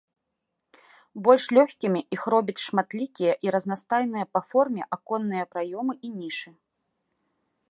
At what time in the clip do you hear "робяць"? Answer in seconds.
2.35-2.57